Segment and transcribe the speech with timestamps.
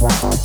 [0.00, 0.38] Yeah.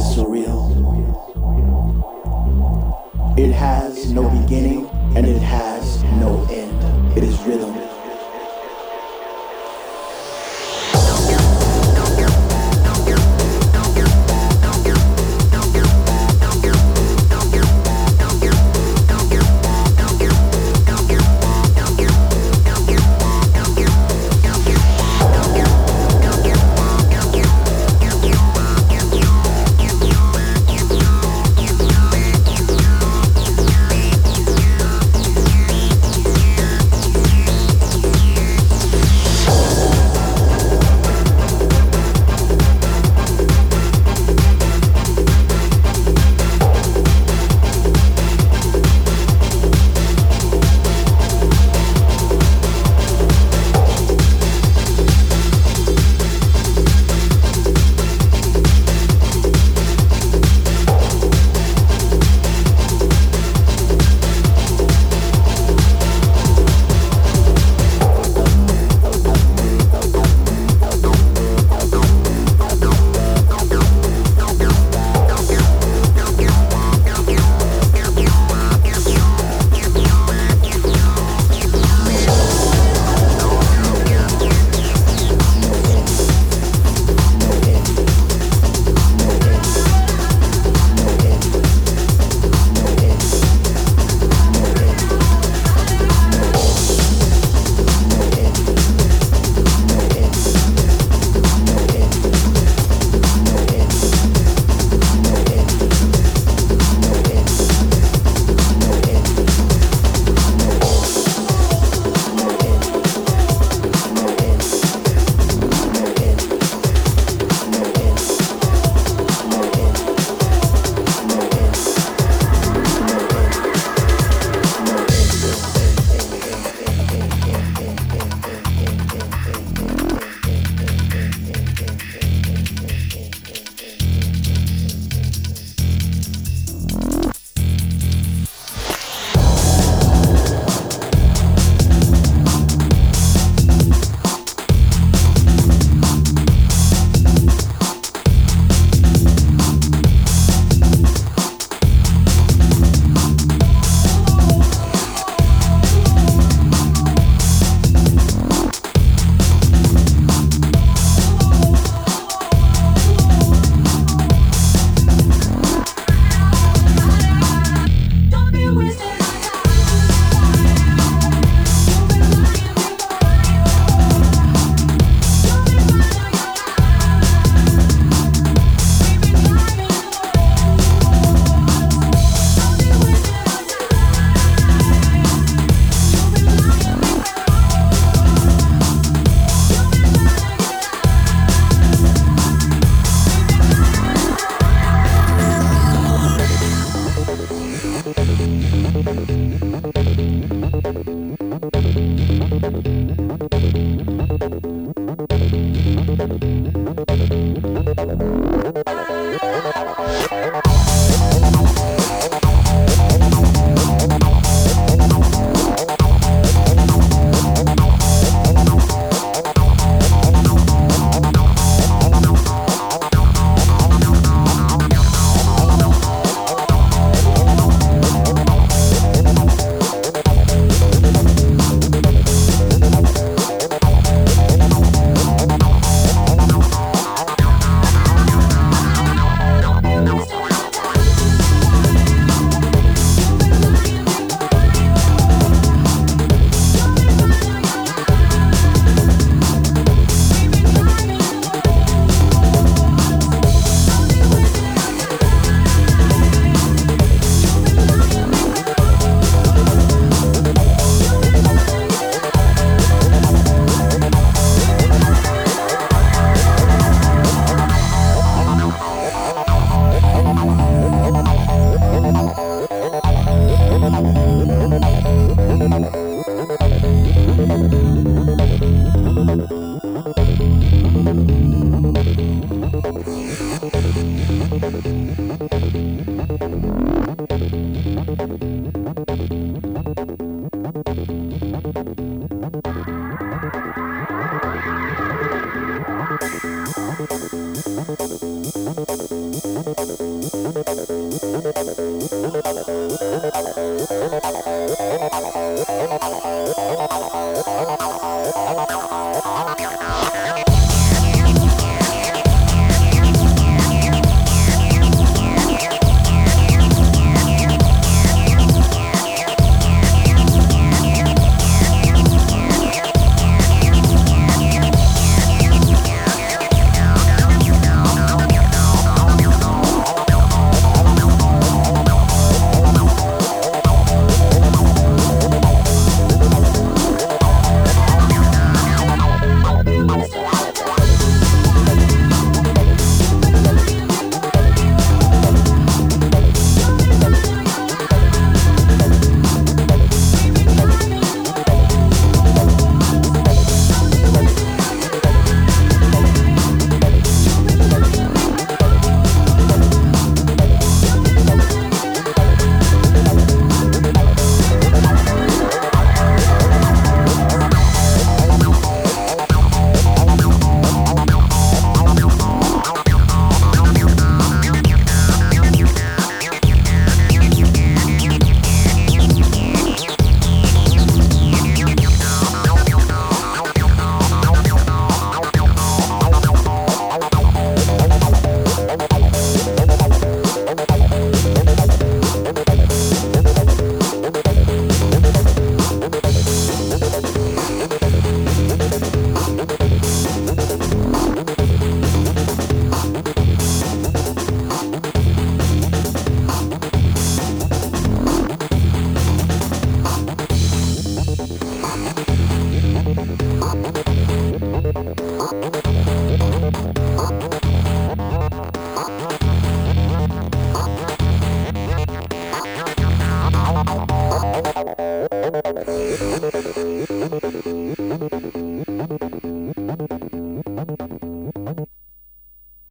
[0.00, 0.60] is surreal.
[3.38, 7.16] It has no beginning and it has no end.
[7.16, 7.69] It is rhythm.